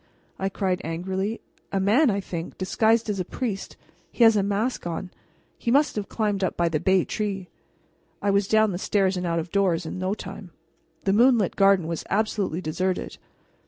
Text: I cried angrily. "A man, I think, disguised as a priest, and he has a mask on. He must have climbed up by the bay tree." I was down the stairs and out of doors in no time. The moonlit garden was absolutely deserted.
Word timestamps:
I 0.39 0.49
cried 0.49 0.81
angrily. 0.83 1.41
"A 1.71 1.79
man, 1.79 2.09
I 2.09 2.19
think, 2.19 2.57
disguised 2.57 3.07
as 3.07 3.19
a 3.19 3.23
priest, 3.23 3.73
and 3.79 4.03
he 4.17 4.23
has 4.23 4.35
a 4.35 4.41
mask 4.41 4.87
on. 4.87 5.11
He 5.59 5.69
must 5.69 5.95
have 5.95 6.09
climbed 6.09 6.43
up 6.43 6.57
by 6.57 6.69
the 6.69 6.79
bay 6.79 7.05
tree." 7.05 7.49
I 8.19 8.31
was 8.31 8.47
down 8.47 8.71
the 8.71 8.79
stairs 8.79 9.15
and 9.15 9.27
out 9.27 9.37
of 9.37 9.51
doors 9.51 9.85
in 9.85 9.99
no 9.99 10.15
time. 10.15 10.49
The 11.03 11.13
moonlit 11.13 11.55
garden 11.55 11.85
was 11.85 12.03
absolutely 12.09 12.61
deserted. 12.61 13.19